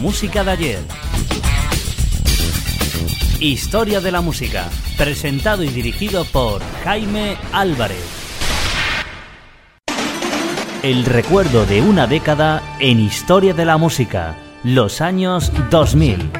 música 0.00 0.42
de 0.42 0.50
ayer. 0.50 0.78
Historia 3.38 4.00
de 4.00 4.10
la 4.10 4.22
música, 4.22 4.68
presentado 4.96 5.62
y 5.62 5.68
dirigido 5.68 6.24
por 6.24 6.62
Jaime 6.84 7.36
Álvarez. 7.52 8.02
El 10.82 11.04
recuerdo 11.04 11.66
de 11.66 11.82
una 11.82 12.06
década 12.06 12.62
en 12.80 12.98
Historia 12.98 13.52
de 13.52 13.66
la 13.66 13.76
música, 13.76 14.38
los 14.64 15.02
años 15.02 15.52
2000. 15.70 16.39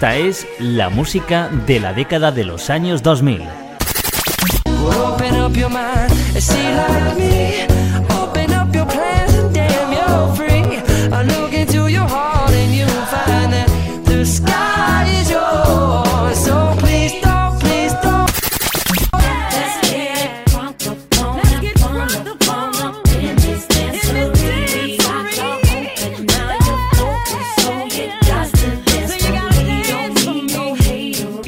Esta 0.00 0.16
es 0.16 0.46
la 0.58 0.88
música 0.88 1.50
de 1.66 1.78
la 1.78 1.92
década 1.92 2.32
de 2.32 2.42
los 2.44 2.70
años 2.70 3.02
2000. 3.02 3.42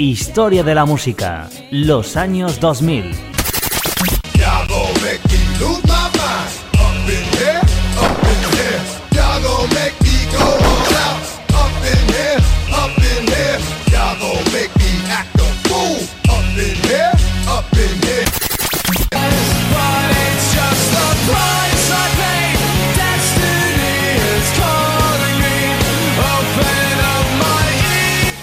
Historia 0.03 0.65
de 0.65 0.75
la 0.75 0.85
música, 0.85 1.49
los 1.71 2.17
años 2.17 2.59
2000. 2.59 3.32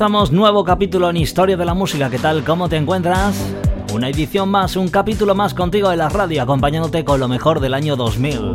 Comenzamos 0.00 0.32
nuevo 0.32 0.64
capítulo 0.64 1.10
en 1.10 1.18
Historia 1.18 1.58
de 1.58 1.64
la 1.66 1.74
Música. 1.74 2.08
¿Qué 2.08 2.18
tal? 2.18 2.42
¿Cómo 2.42 2.70
te 2.70 2.78
encuentras? 2.78 3.36
Una 3.92 4.08
edición 4.08 4.48
más, 4.48 4.74
un 4.76 4.88
capítulo 4.88 5.34
más 5.34 5.52
contigo 5.52 5.90
de 5.90 5.98
la 5.98 6.08
radio, 6.08 6.42
acompañándote 6.42 7.04
con 7.04 7.20
lo 7.20 7.28
mejor 7.28 7.60
del 7.60 7.74
año 7.74 7.96
2000. 7.96 8.54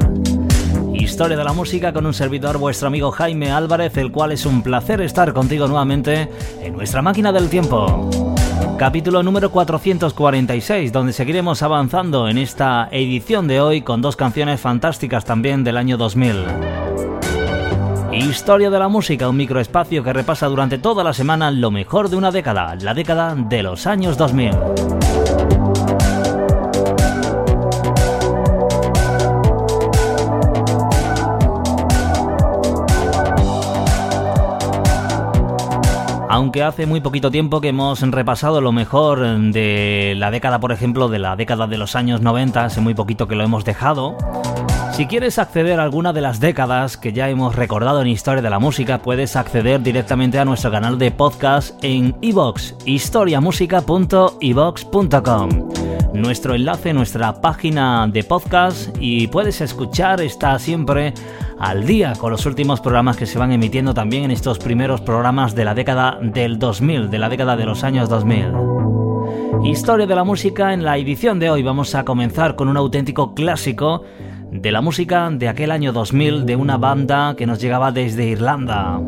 Historia 0.95 1.37
de 1.37 1.43
la 1.43 1.53
música 1.53 1.93
con 1.93 2.07
un 2.07 2.15
servidor, 2.15 2.57
vuestro 2.57 2.87
amigo 2.87 3.11
Jaime 3.11 3.51
Álvarez, 3.51 3.95
el 3.97 4.11
cual 4.11 4.31
es 4.31 4.47
un 4.47 4.63
placer 4.63 5.01
estar 5.01 5.33
contigo 5.33 5.67
nuevamente 5.67 6.31
en 6.63 6.73
nuestra 6.73 7.03
máquina 7.03 7.31
del 7.31 7.47
tiempo. 7.47 8.09
Capítulo 8.79 9.21
número 9.21 9.51
446, 9.51 10.91
donde 10.91 11.13
seguiremos 11.13 11.61
avanzando 11.61 12.27
en 12.27 12.39
esta 12.39 12.89
edición 12.91 13.47
de 13.47 13.61
hoy 13.61 13.83
con 13.83 14.01
dos 14.01 14.15
canciones 14.15 14.59
fantásticas 14.59 15.25
también 15.25 15.63
del 15.63 15.77
año 15.77 15.95
2000. 15.95 16.84
Historia 18.29 18.71
de 18.71 18.79
la 18.79 18.87
música, 18.87 19.29
un 19.29 19.37
microespacio 19.37 20.03
que 20.03 20.11
repasa 20.11 20.47
durante 20.47 20.79
toda 20.79 21.03
la 21.03 21.13
semana 21.13 21.51
lo 21.51 21.69
mejor 21.69 22.09
de 22.09 22.15
una 22.15 22.31
década, 22.31 22.75
la 22.75 22.95
década 22.95 23.35
de 23.35 23.61
los 23.61 23.85
años 23.85 24.17
2000. 24.17 24.51
Aunque 36.27 36.63
hace 36.63 36.87
muy 36.87 37.01
poquito 37.01 37.29
tiempo 37.29 37.61
que 37.61 37.69
hemos 37.69 38.01
repasado 38.01 38.59
lo 38.59 38.71
mejor 38.71 39.19
de 39.19 40.15
la 40.17 40.31
década, 40.31 40.59
por 40.59 40.71
ejemplo, 40.71 41.09
de 41.09 41.19
la 41.19 41.35
década 41.35 41.67
de 41.67 41.77
los 41.77 41.95
años 41.95 42.21
90, 42.21 42.65
hace 42.65 42.81
muy 42.81 42.95
poquito 42.95 43.27
que 43.27 43.35
lo 43.35 43.43
hemos 43.43 43.65
dejado. 43.65 44.17
Si 44.95 45.05
quieres 45.07 45.39
acceder 45.39 45.81
a 45.81 45.83
alguna 45.83 46.13
de 46.13 46.21
las 46.21 46.39
décadas 46.39 46.95
que 46.95 47.11
ya 47.11 47.29
hemos 47.29 47.57
recordado 47.57 48.01
en 48.01 48.07
Historia 48.07 48.41
de 48.41 48.49
la 48.49 48.59
Música, 48.59 49.01
puedes 49.01 49.35
acceder 49.35 49.83
directamente 49.83 50.39
a 50.39 50.45
nuestro 50.45 50.71
canal 50.71 50.97
de 50.97 51.11
podcast 51.11 51.77
en 51.83 52.15
iVox, 52.21 52.75
historiamusica.ivox.com. 52.85 55.49
Nuestro 56.13 56.55
enlace, 56.55 56.93
nuestra 56.93 57.41
página 57.41 58.07
de 58.07 58.23
podcast 58.23 58.95
y 58.97 59.27
puedes 59.27 59.59
escuchar, 59.59 60.21
está 60.21 60.57
siempre 60.59 61.13
al 61.59 61.85
día 61.85 62.13
con 62.17 62.31
los 62.31 62.45
últimos 62.45 62.79
programas 62.79 63.17
que 63.17 63.25
se 63.25 63.37
van 63.37 63.51
emitiendo 63.51 63.93
también 63.93 64.23
en 64.23 64.31
estos 64.31 64.59
primeros 64.59 65.01
programas 65.01 65.55
de 65.55 65.65
la 65.65 65.75
década 65.75 66.19
del 66.21 66.57
2000, 66.57 67.09
de 67.09 67.19
la 67.19 67.27
década 67.27 67.57
de 67.57 67.65
los 67.65 67.83
años 67.83 68.07
2000. 68.07 68.53
Historia 69.65 70.05
de 70.05 70.15
la 70.15 70.23
música 70.23 70.73
en 70.73 70.85
la 70.85 70.97
edición 70.97 71.37
de 71.37 71.49
hoy 71.49 71.63
vamos 71.63 71.95
a 71.95 72.05
comenzar 72.05 72.55
con 72.55 72.69
un 72.69 72.77
auténtico 72.77 73.33
clásico 73.33 74.05
de 74.51 74.71
la 74.71 74.81
música 74.81 75.29
de 75.31 75.47
aquel 75.47 75.71
año 75.71 75.91
2000 75.93 76.45
de 76.45 76.55
una 76.55 76.77
banda 76.77 77.35
que 77.37 77.45
nos 77.45 77.59
llegaba 77.59 77.91
desde 77.91 78.25
Irlanda. 78.25 78.99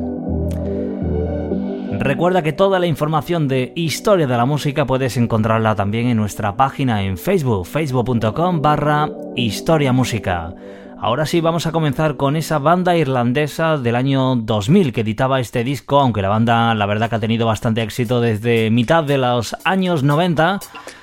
Recuerda 1.99 2.43
que 2.43 2.53
toda 2.53 2.79
la 2.79 2.85
información 2.85 3.47
de 3.47 3.73
historia 3.75 4.27
de 4.27 4.37
la 4.37 4.45
música 4.45 4.85
puedes 4.85 5.17
encontrarla 5.17 5.75
también 5.75 6.07
en 6.07 6.17
nuestra 6.17 6.55
página 6.55 7.03
en 7.03 7.17
Facebook, 7.17 7.65
facebook.com 7.65 8.61
barra 8.61 9.09
historia 9.35 9.91
música. 9.91 10.53
Ahora 10.99 11.25
sí 11.25 11.41
vamos 11.41 11.67
a 11.67 11.71
comenzar 11.71 12.17
con 12.17 12.35
esa 12.35 12.57
banda 12.57 12.97
irlandesa 12.97 13.77
del 13.77 13.95
año 13.95 14.35
2000 14.35 14.93
que 14.93 15.01
editaba 15.01 15.39
este 15.39 15.63
disco, 15.63 15.99
aunque 15.99 16.23
la 16.23 16.29
banda 16.29 16.73
la 16.73 16.85
verdad 16.87 17.09
que 17.09 17.15
ha 17.15 17.19
tenido 17.19 17.45
bastante 17.45 17.83
éxito 17.83 18.19
desde 18.19 18.71
mitad 18.71 19.03
de 19.03 19.17
los 19.17 19.55
años 19.63 20.03
90 20.03 20.59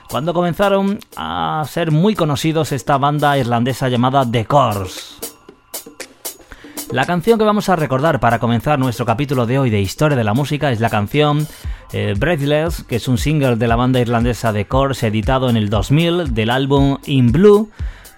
cuando 0.09 0.35
comenzaron 0.35 0.99
a 1.17 1.65
ser 1.69 1.91
muy 1.91 2.15
conocidos 2.15 2.73
esta 2.73 2.99
banda 2.99 3.39
irlandesa 3.39 3.89
llamada 3.89 4.29
The 4.31 4.45
Course. 4.45 5.15
La 6.91 7.07
canción 7.07 7.39
que 7.39 7.45
vamos 7.45 7.69
a 7.69 7.77
recordar 7.77 8.21
para 8.21 8.39
comenzar 8.39 8.79
nuestro 8.79 9.05
capítulo 9.05 9.47
de 9.47 9.59
hoy 9.59 9.71
de 9.71 9.81
Historia 9.81 10.17
de 10.17 10.23
la 10.23 10.35
Música 10.35 10.71
es 10.71 10.81
la 10.81 10.91
canción 10.91 11.49
eh, 11.93 12.15
Breathless, 12.17 12.85
que 12.85 12.97
es 12.97 13.09
un 13.09 13.19
single 13.19 13.57
de 13.57 13.67
la 13.67 13.77
banda 13.77 14.01
irlandesa 14.01 14.53
The 14.53 14.67
Course 14.67 15.07
editado 15.07 15.51
en 15.51 15.57
el 15.57 15.71
2000 15.71 16.35
del 16.35 16.51
álbum 16.51 16.99
In 17.07 17.33
Blue, 17.33 17.71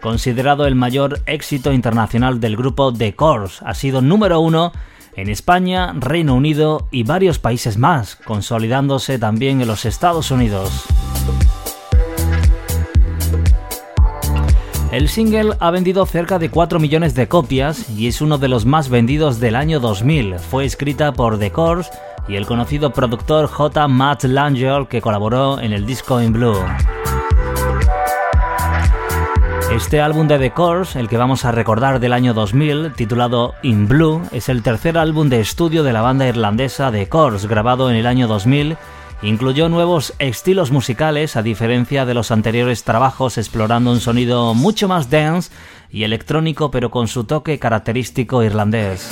considerado 0.02 0.66
el 0.66 0.74
mayor 0.74 1.20
éxito 1.26 1.72
internacional 1.72 2.40
del 2.40 2.56
grupo 2.56 2.92
The 2.92 3.14
Course. 3.14 3.64
Ha 3.64 3.74
sido 3.74 4.02
número 4.02 4.40
uno 4.40 4.72
en 5.14 5.30
España, 5.30 5.94
Reino 5.94 6.34
Unido 6.34 6.88
y 6.90 7.04
varios 7.04 7.38
países 7.38 7.78
más, 7.78 8.16
consolidándose 8.16 9.18
también 9.18 9.62
en 9.62 9.68
los 9.68 9.86
Estados 9.86 10.30
Unidos. 10.30 10.86
El 14.96 15.10
single 15.10 15.52
ha 15.60 15.70
vendido 15.70 16.06
cerca 16.06 16.38
de 16.38 16.48
4 16.48 16.80
millones 16.80 17.14
de 17.14 17.28
copias 17.28 17.90
y 17.90 18.06
es 18.06 18.22
uno 18.22 18.38
de 18.38 18.48
los 18.48 18.64
más 18.64 18.88
vendidos 18.88 19.40
del 19.40 19.54
año 19.54 19.78
2000. 19.78 20.38
Fue 20.38 20.64
escrita 20.64 21.12
por 21.12 21.38
The 21.38 21.52
Course 21.52 21.90
y 22.26 22.36
el 22.36 22.46
conocido 22.46 22.94
productor 22.94 23.46
J. 23.46 23.88
Matt 23.88 24.24
Langell 24.24 24.88
que 24.88 25.02
colaboró 25.02 25.60
en 25.60 25.74
el 25.74 25.84
disco 25.84 26.22
In 26.22 26.32
Blue. 26.32 26.56
Este 29.70 30.00
álbum 30.00 30.28
de 30.28 30.38
The 30.38 30.52
Course, 30.52 30.98
el 30.98 31.10
que 31.10 31.18
vamos 31.18 31.44
a 31.44 31.52
recordar 31.52 32.00
del 32.00 32.14
año 32.14 32.32
2000, 32.32 32.94
titulado 32.94 33.52
In 33.60 33.88
Blue, 33.88 34.22
es 34.32 34.48
el 34.48 34.62
tercer 34.62 34.96
álbum 34.96 35.28
de 35.28 35.40
estudio 35.40 35.82
de 35.82 35.92
la 35.92 36.00
banda 36.00 36.26
irlandesa 36.26 36.90
The 36.90 37.06
Course, 37.10 37.46
grabado 37.46 37.90
en 37.90 37.96
el 37.96 38.06
año 38.06 38.28
2000 38.28 38.78
Incluyó 39.22 39.68
nuevos 39.68 40.14
estilos 40.18 40.70
musicales 40.70 41.36
a 41.36 41.42
diferencia 41.42 42.04
de 42.04 42.14
los 42.14 42.30
anteriores 42.30 42.84
trabajos 42.84 43.38
explorando 43.38 43.90
un 43.90 44.00
sonido 44.00 44.54
mucho 44.54 44.88
más 44.88 45.08
dance 45.08 45.50
y 45.90 46.04
electrónico 46.04 46.70
pero 46.70 46.90
con 46.90 47.08
su 47.08 47.24
toque 47.24 47.58
característico 47.58 48.42
irlandés. 48.42 49.10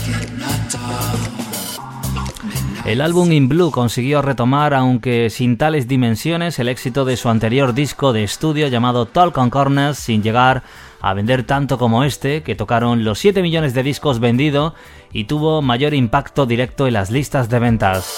El 2.85 3.01
álbum 3.01 3.33
In 3.33 3.49
Blue 3.49 3.71
consiguió 3.71 4.21
retomar, 4.21 4.75
aunque 4.75 5.31
sin 5.31 5.57
tales 5.57 5.89
dimensiones, 5.89 6.59
el 6.59 6.69
éxito 6.69 7.07
de 7.07 7.17
su 7.17 7.31
anterior 7.31 7.73
disco 7.73 8.13
de 8.13 8.25
estudio 8.25 8.69
llamado 8.69 9.07
Talk 9.07 9.39
on 9.39 9.49
Corners 9.49 9.97
sin 9.97 10.23
llegar 10.23 10.63
a 11.01 11.15
vender 11.15 11.45
tanto 11.45 11.79
como 11.79 12.05
este, 12.05 12.43
que 12.43 12.55
tocaron 12.55 13.03
los 13.03 13.19
7 13.21 13.41
millones 13.41 13.73
de 13.73 13.83
discos 13.83 14.21
vendidos 14.21 14.75
y 15.15 15.25
tuvo 15.25 15.63
mayor 15.63 15.95
impacto 15.95 16.45
directo 16.45 16.87
en 16.87 16.93
las 16.93 17.11
listas 17.11 17.49
de 17.49 17.59
ventas. 17.59 18.17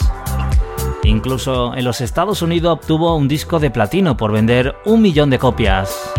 Incluso 1.07 1.73
en 1.77 1.85
los 1.85 2.01
Estados 2.01 2.43
Unidos 2.43 2.73
obtuvo 2.81 3.15
un 3.17 3.29
disco 3.29 3.61
de 3.61 3.71
platino 3.71 4.17
por 4.17 4.33
vender 4.33 4.75
un 4.85 5.01
millón 5.01 5.31
de 5.31 5.39
copias. 5.39 6.13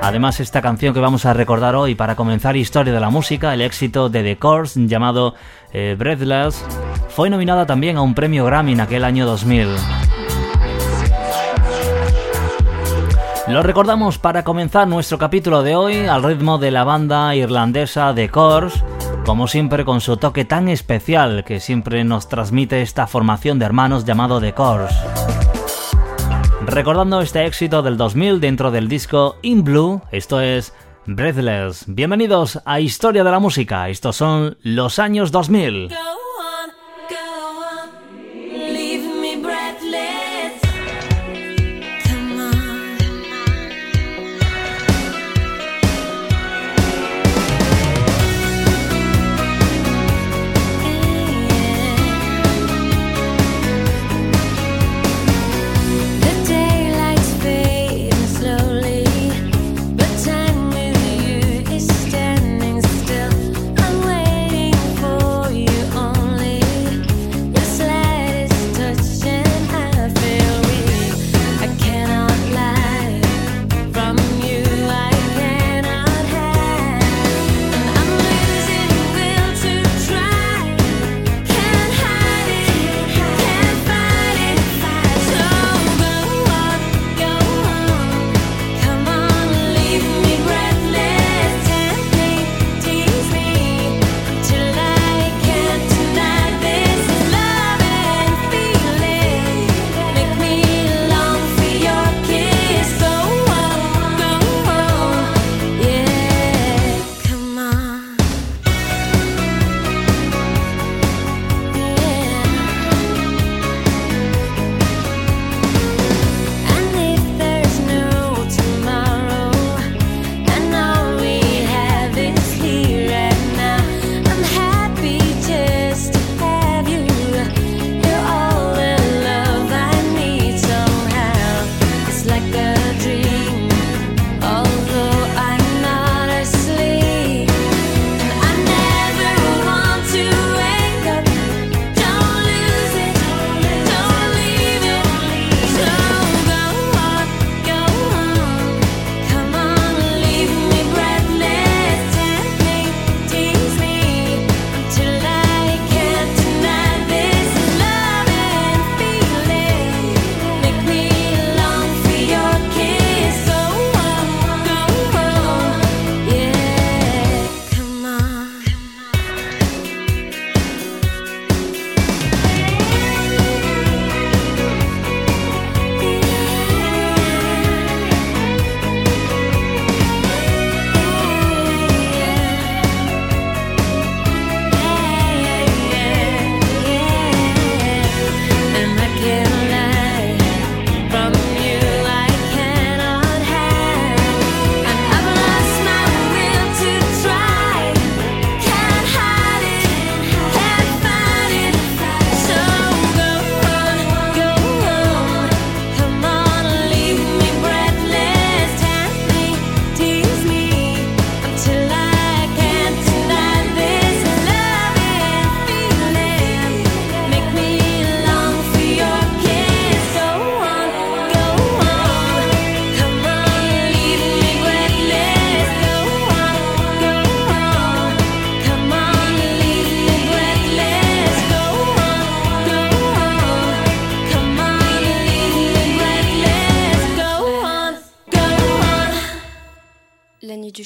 Además, 0.00 0.40
esta 0.40 0.62
canción 0.62 0.94
que 0.94 1.00
vamos 1.00 1.26
a 1.26 1.34
recordar 1.34 1.74
hoy 1.74 1.94
para 1.94 2.16
comenzar 2.16 2.56
historia 2.56 2.94
de 2.94 3.00
la 3.00 3.10
música, 3.10 3.52
el 3.52 3.60
éxito 3.60 4.08
de 4.08 4.22
The 4.22 4.38
Course 4.38 4.86
llamado 4.86 5.34
eh, 5.70 5.96
Breathless, 5.98 6.64
fue 7.10 7.28
nominada 7.28 7.66
también 7.66 7.98
a 7.98 8.02
un 8.02 8.14
premio 8.14 8.46
Grammy 8.46 8.72
en 8.72 8.80
aquel 8.80 9.04
año 9.04 9.26
2000. 9.26 9.68
Lo 13.48 13.62
recordamos 13.62 14.18
para 14.18 14.44
comenzar 14.44 14.88
nuestro 14.88 15.18
capítulo 15.18 15.62
de 15.62 15.76
hoy 15.76 16.06
al 16.06 16.22
ritmo 16.22 16.56
de 16.56 16.70
la 16.70 16.84
banda 16.84 17.34
irlandesa 17.34 18.14
The 18.14 18.30
Course 18.30 18.82
como 19.26 19.48
siempre 19.48 19.84
con 19.84 20.00
su 20.00 20.16
toque 20.18 20.44
tan 20.44 20.68
especial 20.68 21.42
que 21.44 21.58
siempre 21.58 22.04
nos 22.04 22.28
transmite 22.28 22.80
esta 22.80 23.08
formación 23.08 23.58
de 23.58 23.64
hermanos 23.64 24.04
llamado 24.04 24.40
The 24.40 24.52
Course. 24.54 24.94
Recordando 26.64 27.20
este 27.20 27.44
éxito 27.44 27.82
del 27.82 27.96
2000 27.96 28.40
dentro 28.40 28.70
del 28.70 28.88
disco 28.88 29.36
In 29.42 29.64
Blue, 29.64 30.00
esto 30.12 30.40
es 30.40 30.72
Breathless. 31.06 31.86
Bienvenidos 31.88 32.60
a 32.64 32.78
Historia 32.78 33.24
de 33.24 33.30
la 33.32 33.40
Música, 33.40 33.88
estos 33.88 34.14
son 34.14 34.58
los 34.62 35.00
años 35.00 35.32
2000. 35.32 35.88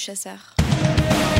Chasseur. 0.01 1.40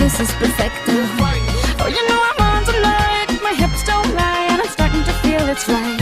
This 0.00 0.18
is 0.18 0.32
perfecto. 0.32 0.92
Oh, 1.82 1.88
you 1.96 2.02
know 2.08 2.20
I'm 2.28 2.40
on 2.40 2.64
tonight. 2.64 3.28
My 3.42 3.52
hips 3.52 3.84
don't 3.84 4.14
lie, 4.14 4.46
and 4.50 4.62
I'm 4.62 4.68
starting 4.68 5.04
to 5.04 5.12
feel 5.22 5.46
it's 5.46 5.68
right. 5.68 6.00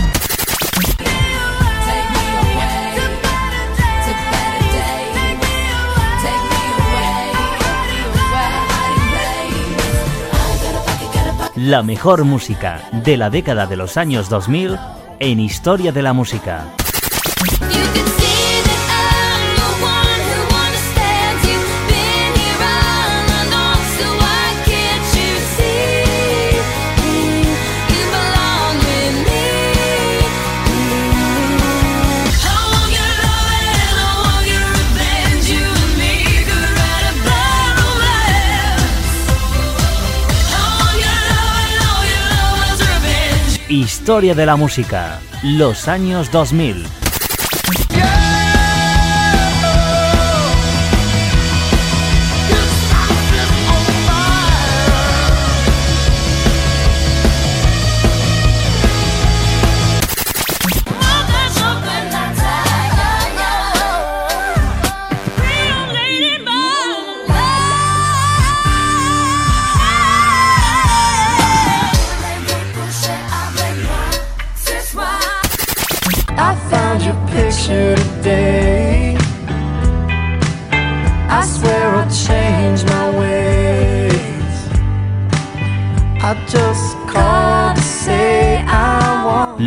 La 11.56 11.82
mejor 11.82 12.24
música 12.24 12.88
de 12.92 13.16
la 13.16 13.30
década 13.30 13.66
de 13.66 13.76
los 13.76 13.96
años 13.96 14.28
2000 14.28 14.78
en 15.18 15.40
Historia 15.40 15.90
de 15.90 16.02
la 16.02 16.12
Música. 16.12 16.66
Historia 43.78 44.34
de 44.34 44.44
la 44.44 44.56
música, 44.56 45.20
los 45.44 45.86
años 45.86 46.32
2000. 46.32 46.84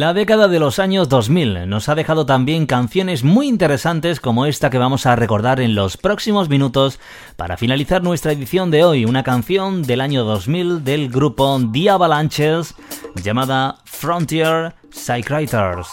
La 0.00 0.14
década 0.14 0.48
de 0.48 0.58
los 0.58 0.78
años 0.78 1.10
2000 1.10 1.68
nos 1.68 1.90
ha 1.90 1.94
dejado 1.94 2.24
también 2.24 2.64
canciones 2.64 3.22
muy 3.22 3.48
interesantes 3.48 4.18
como 4.18 4.46
esta 4.46 4.70
que 4.70 4.78
vamos 4.78 5.04
a 5.04 5.14
recordar 5.14 5.60
en 5.60 5.74
los 5.74 5.98
próximos 5.98 6.48
minutos 6.48 6.98
para 7.36 7.58
finalizar 7.58 8.02
nuestra 8.02 8.32
edición 8.32 8.70
de 8.70 8.82
hoy, 8.82 9.04
una 9.04 9.22
canción 9.22 9.82
del 9.82 10.00
año 10.00 10.24
2000 10.24 10.84
del 10.84 11.10
grupo 11.10 11.60
The 11.70 11.90
Avalanches 11.90 12.74
llamada 13.22 13.76
Frontier 13.84 14.74
Psychwriters. 14.90 15.88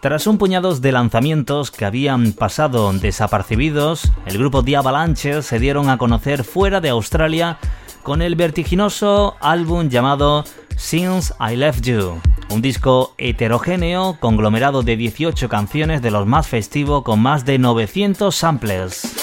Tras 0.00 0.28
un 0.28 0.38
puñado 0.38 0.72
de 0.76 0.92
lanzamientos 0.92 1.72
que 1.72 1.86
habían 1.86 2.30
pasado 2.34 2.92
desapercibidos, 2.92 4.12
el 4.26 4.38
grupo 4.38 4.62
The 4.62 4.76
Avalanches 4.76 5.44
se 5.44 5.58
dieron 5.58 5.90
a 5.90 5.98
conocer 5.98 6.44
fuera 6.44 6.80
de 6.80 6.90
Australia 6.90 7.58
con 8.04 8.22
el 8.22 8.36
vertiginoso 8.36 9.34
álbum 9.40 9.88
llamado 9.88 10.44
Since 10.76 11.34
I 11.40 11.56
Left 11.56 11.84
You, 11.84 12.20
un 12.50 12.62
disco 12.62 13.14
heterogéneo 13.18 14.16
conglomerado 14.20 14.82
de 14.82 14.96
18 14.96 15.48
canciones 15.48 16.02
de 16.02 16.10
los 16.10 16.26
más 16.26 16.46
festivos 16.46 17.02
con 17.02 17.20
más 17.20 17.44
de 17.44 17.58
900 17.58 18.34
samples. 18.34 19.14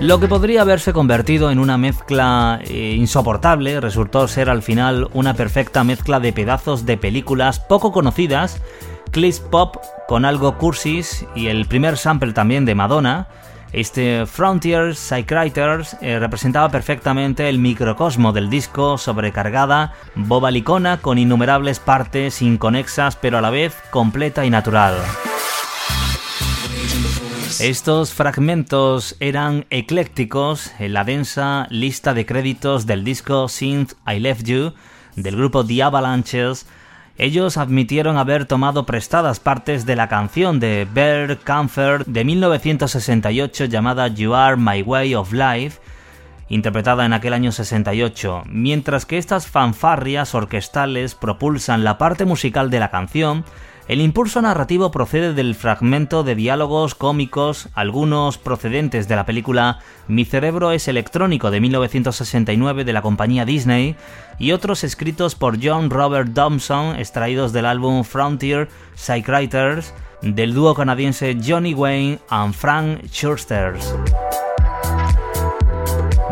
Lo 0.00 0.20
que 0.20 0.28
podría 0.28 0.62
haberse 0.62 0.92
convertido 0.92 1.50
en 1.50 1.58
una 1.58 1.78
mezcla 1.78 2.60
eh, 2.64 2.94
insoportable 2.98 3.80
resultó 3.80 4.28
ser 4.28 4.50
al 4.50 4.62
final 4.62 5.08
una 5.14 5.34
perfecta 5.34 5.84
mezcla 5.84 6.20
de 6.20 6.32
pedazos 6.32 6.84
de 6.84 6.98
películas 6.98 7.60
poco 7.60 7.92
conocidas, 7.92 8.60
clips 9.12 9.40
pop 9.40 9.76
con 10.08 10.24
algo 10.24 10.58
cursis 10.58 11.24
y 11.34 11.46
el 11.46 11.66
primer 11.66 11.96
sample 11.96 12.32
también 12.32 12.64
de 12.64 12.74
Madonna, 12.74 13.28
este 13.74 14.24
Frontier 14.26 14.94
Psychwriters 14.94 15.96
eh, 16.00 16.18
representaba 16.18 16.68
perfectamente 16.68 17.48
el 17.48 17.58
microcosmo 17.58 18.32
del 18.32 18.48
disco 18.48 18.98
sobrecargada, 18.98 19.94
bobalicona 20.14 20.98
con 20.98 21.18
innumerables 21.18 21.80
partes 21.80 22.40
inconexas 22.40 23.16
pero 23.16 23.38
a 23.38 23.40
la 23.40 23.50
vez 23.50 23.74
completa 23.90 24.44
y 24.44 24.50
natural. 24.50 24.94
Estos 27.60 28.12
fragmentos 28.12 29.16
eran 29.20 29.66
eclécticos 29.70 30.72
en 30.78 30.92
la 30.92 31.04
densa 31.04 31.66
lista 31.70 32.14
de 32.14 32.26
créditos 32.26 32.86
del 32.86 33.04
disco 33.04 33.48
Synth 33.48 33.94
I 34.06 34.20
Left 34.20 34.44
You 34.44 34.72
del 35.16 35.36
grupo 35.36 35.64
The 35.64 35.82
Avalanches 35.82 36.66
ellos 37.16 37.56
admitieron 37.56 38.16
haber 38.16 38.44
tomado 38.46 38.86
prestadas 38.86 39.38
partes 39.38 39.86
de 39.86 39.94
la 39.94 40.08
canción 40.08 40.58
de 40.58 40.86
Bert 40.92 41.44
Comfort 41.44 42.06
de 42.06 42.24
1968 42.24 43.66
llamada 43.66 44.08
You 44.08 44.34
Are 44.34 44.56
My 44.56 44.82
Way 44.82 45.14
of 45.14 45.32
Life, 45.32 45.80
interpretada 46.48 47.06
en 47.06 47.12
aquel 47.12 47.32
año 47.32 47.52
68, 47.52 48.42
mientras 48.46 49.06
que 49.06 49.18
estas 49.18 49.46
fanfarrias 49.46 50.34
orquestales 50.34 51.14
propulsan 51.14 51.84
la 51.84 51.98
parte 51.98 52.24
musical 52.24 52.68
de 52.70 52.80
la 52.80 52.90
canción, 52.90 53.44
el 53.86 54.00
impulso 54.00 54.40
narrativo 54.40 54.90
procede 54.90 55.34
del 55.34 55.54
fragmento 55.54 56.22
de 56.22 56.34
diálogos 56.34 56.94
cómicos, 56.94 57.68
algunos 57.74 58.38
procedentes 58.38 59.08
de 59.08 59.16
la 59.16 59.26
película 59.26 59.80
Mi 60.08 60.24
cerebro 60.24 60.72
es 60.72 60.88
electrónico 60.88 61.50
de 61.50 61.60
1969 61.60 62.84
de 62.84 62.92
la 62.92 63.02
compañía 63.02 63.44
Disney 63.44 63.96
y 64.38 64.52
otros 64.52 64.84
escritos 64.84 65.34
por 65.34 65.58
John 65.62 65.90
Robert 65.90 66.32
Thompson 66.34 66.96
extraídos 66.96 67.52
del 67.52 67.66
álbum 67.66 68.04
Frontier 68.04 68.68
Psychwriters 68.94 69.92
del 70.22 70.54
dúo 70.54 70.74
canadiense 70.74 71.36
Johnny 71.44 71.74
Wayne 71.74 72.18
and 72.30 72.54
Frank 72.54 73.04
Schursters. 73.10 73.94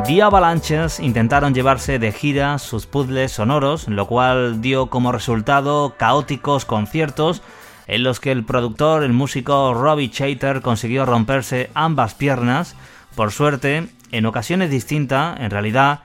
The 0.04 0.20
Avalanches 0.20 0.98
intentaron 0.98 1.54
llevarse 1.54 2.00
de 2.00 2.10
gira 2.10 2.58
sus 2.58 2.86
puzzles 2.86 3.32
sonoros, 3.32 3.86
lo 3.86 4.08
cual 4.08 4.60
dio 4.60 4.86
como 4.86 5.12
resultado 5.12 5.94
caóticos 5.96 6.64
conciertos 6.64 7.40
en 7.86 8.02
los 8.02 8.18
que 8.18 8.32
el 8.32 8.44
productor, 8.44 9.04
el 9.04 9.12
músico 9.12 9.74
Robbie 9.74 10.10
Chater, 10.10 10.60
consiguió 10.60 11.06
romperse 11.06 11.70
ambas 11.74 12.14
piernas. 12.14 12.74
Por 13.14 13.30
suerte, 13.30 13.88
en 14.10 14.26
ocasiones 14.26 14.70
distintas, 14.70 15.38
en 15.38 15.50
realidad, 15.50 16.00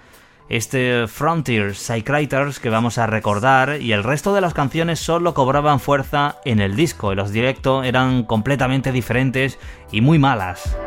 este 0.47 1.07
Frontier 1.07 1.75
Psychwriters 1.75 2.59
que 2.59 2.69
vamos 2.69 2.99
a 2.99 3.07
recordar 3.07 3.81
y 3.81 3.93
el 3.93 4.03
resto 4.03 4.33
de 4.35 4.41
las 4.41 4.53
canciones 4.53 4.99
solo 4.99 5.33
cobraban 5.33 5.79
fuerza 5.79 6.35
en 6.45 6.61
el 6.61 6.75
disco 6.75 7.11
y 7.11 7.15
los 7.15 7.31
directos 7.31 7.85
eran 7.85 8.23
completamente 8.23 8.91
diferentes 8.91 9.57
y 9.91 10.01
muy 10.01 10.19
malas. 10.19 10.77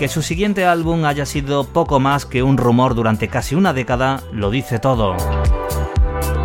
Que 0.00 0.08
su 0.08 0.22
siguiente 0.22 0.64
álbum 0.64 1.04
haya 1.04 1.26
sido 1.26 1.64
poco 1.64 2.00
más 2.00 2.24
que 2.24 2.42
un 2.42 2.56
rumor 2.56 2.94
durante 2.94 3.28
casi 3.28 3.54
una 3.54 3.74
década 3.74 4.22
lo 4.32 4.48
dice 4.50 4.78
todo. 4.78 5.14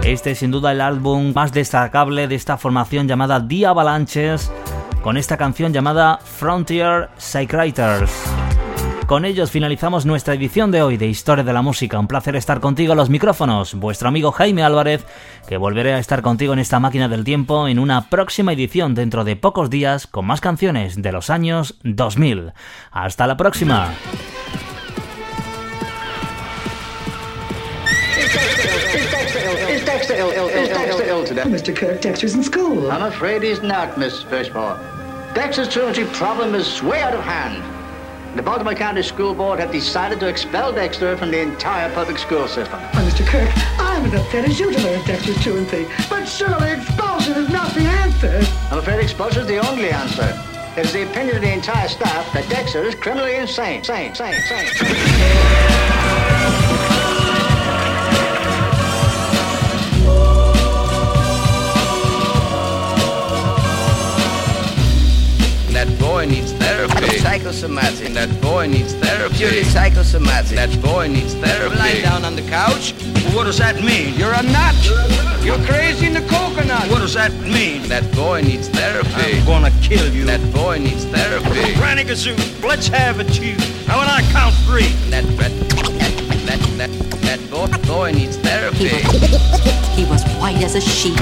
Este 0.03 0.31
es 0.31 0.39
sin 0.39 0.51
duda 0.51 0.73
el 0.73 0.81
álbum 0.81 1.31
más 1.33 1.53
destacable 1.53 2.27
de 2.27 2.35
esta 2.35 2.57
formación 2.57 3.07
llamada 3.07 3.47
The 3.47 3.67
Avalanches, 3.67 4.51
con 5.01 5.15
esta 5.15 5.37
canción 5.37 5.71
llamada 5.71 6.19
Frontier 6.21 7.07
Psychwriters. 7.17 8.11
Con 9.07 9.23
ellos 9.23 9.51
finalizamos 9.51 10.07
nuestra 10.07 10.33
edición 10.33 10.71
de 10.71 10.81
hoy 10.81 10.97
de 10.97 11.05
Historia 11.05 11.43
de 11.43 11.53
la 11.53 11.61
Música. 11.61 11.99
Un 11.99 12.07
placer 12.07 12.35
estar 12.35 12.59
contigo 12.59 12.93
a 12.93 12.95
los 12.95 13.11
micrófonos. 13.11 13.75
Vuestro 13.75 14.07
amigo 14.07 14.31
Jaime 14.31 14.63
Álvarez, 14.63 15.05
que 15.47 15.57
volveré 15.57 15.93
a 15.93 15.99
estar 15.99 16.23
contigo 16.23 16.53
en 16.53 16.59
esta 16.59 16.79
máquina 16.79 17.07
del 17.07 17.23
tiempo 17.23 17.67
en 17.67 17.77
una 17.77 18.09
próxima 18.09 18.53
edición 18.53 18.95
dentro 18.95 19.23
de 19.23 19.35
pocos 19.35 19.69
días 19.69 20.07
con 20.07 20.25
más 20.25 20.41
canciones 20.41 21.03
de 21.03 21.11
los 21.11 21.29
años 21.29 21.75
2000. 21.83 22.53
Hasta 22.91 23.27
la 23.27 23.37
próxima. 23.37 23.93
Mr. 31.45 31.73
Kirk, 31.75 32.01
Dexter's 32.01 32.33
in 32.33 32.43
school. 32.43 32.91
I'm 32.91 33.03
afraid 33.03 33.43
he's 33.43 33.61
not, 33.61 33.97
Miss 33.97 34.23
Fishmore. 34.23 34.79
Dexter's 35.35 35.69
truancy 35.69 36.05
problem 36.05 36.55
is 36.55 36.81
way 36.81 37.03
out 37.03 37.13
of 37.13 37.23
hand. 37.23 37.74
The 38.35 38.43
Baltimore 38.43 38.75
County 38.75 39.01
School 39.01 39.33
Board 39.33 39.59
have 39.61 39.71
decided 39.71 40.19
to 40.19 40.27
expel 40.27 40.73
Dexter 40.73 41.15
from 41.15 41.31
the 41.31 41.39
entire 41.39 41.89
public 41.93 42.17
school 42.17 42.49
system. 42.49 42.81
Well, 42.81 43.09
Mr. 43.09 43.25
Kirk, 43.25 43.49
I'm 43.79 44.03
as 44.03 44.13
upset 44.13 44.43
as 44.43 44.59
you 44.59 44.73
to 44.73 44.83
learn 44.83 45.01
Dexter's 45.05 45.41
two 45.41 45.55
and 45.55 45.65
three, 45.65 45.87
But 46.09 46.25
surely 46.25 46.71
expulsion 46.71 47.31
is 47.37 47.47
not 47.47 47.73
the 47.73 47.83
answer. 47.83 48.41
I'm 48.69 48.79
afraid 48.79 48.99
expulsion 48.99 49.43
is 49.43 49.47
the 49.47 49.65
only 49.65 49.89
answer. 49.89 50.37
It 50.75 50.85
is 50.85 50.91
the 50.91 51.09
opinion 51.09 51.37
of 51.37 51.43
the 51.43 51.53
entire 51.53 51.87
staff 51.87 52.33
that 52.33 52.49
Dexter 52.49 52.83
is 52.83 52.95
criminally 52.95 53.37
insane. 53.37 53.85
Sane, 53.85 54.13
sane, 54.13 54.35
sane. 54.49 54.67
Psychosomatic. 67.45 68.13
That 68.15 68.41
boy 68.41 68.65
needs 68.65 68.95
therapy. 68.95 69.35
Purely 69.35 69.63
psychosomatic. 69.63 70.55
That 70.55 70.81
boy 70.81 71.07
needs 71.07 71.35
therapy. 71.35 71.75
Lying 71.75 72.01
down 72.01 72.25
on 72.25 72.35
the 72.35 72.41
couch. 72.41 72.95
Well, 72.97 73.35
what 73.35 73.43
does 73.43 73.59
that 73.59 73.83
mean? 73.83 74.15
You're 74.15 74.33
a 74.33 74.41
nut. 74.41 74.73
You're 75.45 75.63
crazy 75.67 76.07
in 76.07 76.13
the 76.13 76.21
coconut. 76.21 76.89
What 76.89 77.01
does 77.01 77.13
that 77.13 77.31
mean? 77.41 77.83
That 77.83 78.11
boy 78.15 78.41
needs 78.41 78.67
therapy. 78.69 79.37
I'm 79.37 79.45
gonna 79.45 79.69
kill 79.83 80.11
you. 80.11 80.25
That 80.25 80.41
boy 80.55 80.79
needs 80.79 81.05
therapy. 81.05 81.75
Granny 81.75 82.03
Gazoo, 82.03 82.35
let's 82.63 82.87
have 82.87 83.19
it, 83.19 83.39
you. 83.39 83.55
Now 83.85 83.99
when 83.99 84.09
I 84.09 84.23
count 84.31 84.55
three. 84.65 84.89
That 85.11 85.25
that 85.37 85.51
that 86.49 86.59
that, 86.79 86.89
that 87.21 87.39
boy, 87.51 87.67
boy 87.87 88.11
needs 88.11 88.37
therapy. 88.37 88.89
He 89.93 90.03
was 90.05 90.23
white 90.39 90.63
as 90.63 90.73
a 90.73 90.81
sheet. 90.81 91.21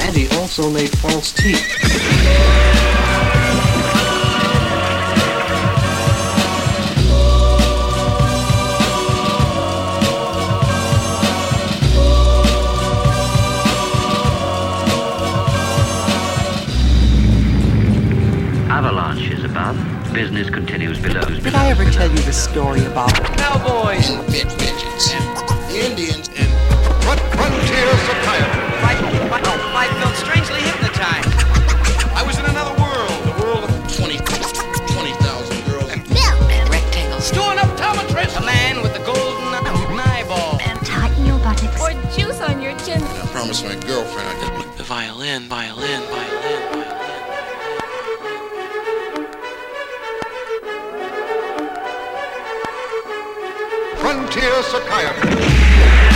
And 0.00 0.16
he 0.16 0.34
also 0.38 0.70
made 0.70 0.88
false 0.96 1.30
teeth. 1.30 2.77
Business 20.18 20.50
continues 20.50 20.98
below. 20.98 21.22
Did 21.22 21.54
I 21.54 21.68
ever 21.70 21.84
tell 21.92 22.10
you 22.10 22.18
the 22.18 22.32
story 22.32 22.84
about 22.86 23.14
Cowboys. 23.38 24.10
bitch 24.26 24.50
bitches. 24.58 25.68
The 25.68 25.88
Indians 25.88 26.28
frontier 54.08 54.62
psychiatry. 54.62 56.07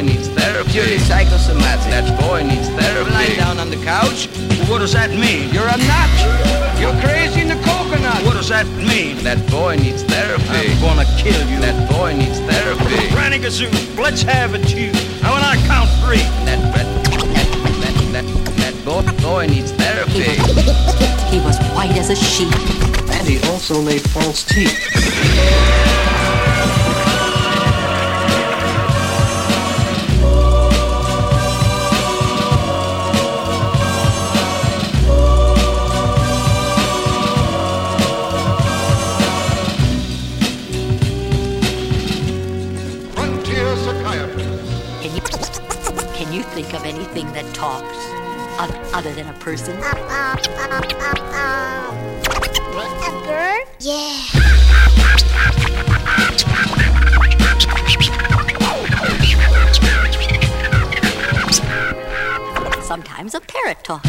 Boy 0.00 0.06
needs 0.06 0.28
therapy. 0.28 0.70
Purely 0.70 0.98
psychosomatic. 0.98 1.90
That 1.90 2.20
boy 2.20 2.42
needs 2.42 2.68
therapy. 2.68 3.10
Lying 3.10 3.36
down 3.36 3.58
on 3.58 3.70
the 3.70 3.76
couch. 3.84 4.28
What 4.68 4.78
does 4.78 4.92
that 4.92 5.10
mean? 5.10 5.52
You're 5.52 5.68
a 5.68 5.76
nut. 5.76 6.10
You're 6.80 6.96
crazy 7.02 7.42
in 7.42 7.48
the 7.48 7.60
coconut. 7.60 8.24
What 8.24 8.34
does 8.34 8.48
that 8.48 8.66
mean? 8.66 9.22
That 9.24 9.38
boy 9.50 9.76
needs 9.76 10.02
therapy. 10.02 10.72
I'm 10.72 10.80
gonna 10.80 11.04
kill 11.18 11.40
you. 11.48 11.60
That 11.60 11.76
boy 11.90 12.14
needs 12.14 12.40
therapy. 12.40 13.10
Granny 13.12 13.38
Gazoo, 13.38 13.68
let's 13.98 14.22
have 14.22 14.54
it, 14.54 14.72
you. 14.74 14.92
Now 15.22 15.34
when 15.34 15.44
I 15.44 15.56
count 15.68 15.90
three. 16.00 16.24
That 16.48 16.60
that 16.74 16.88
that 17.82 18.24
that, 18.24 18.26
that 18.62 18.74
boy, 18.84 19.02
boy 19.22 19.46
needs 19.46 19.72
therapy. 19.72 20.40
He 21.28 21.38
was 21.44 21.58
white 21.74 21.96
as 21.96 22.10
a 22.10 22.16
sheet. 22.16 22.54
And 23.12 23.26
he 23.28 23.38
also 23.50 23.82
made 23.82 24.00
false 24.00 24.44
teeth. 24.44 26.09
Talks 47.60 47.98
oth- 48.58 48.94
other 48.94 49.12
than 49.12 49.28
a 49.28 49.34
person? 49.34 49.76
A 49.76 49.82
bird? 53.26 53.66
Yeah. 53.80 54.16
Sometimes 62.80 63.34
a 63.34 63.40
parrot 63.40 63.84
talks. 63.84 64.08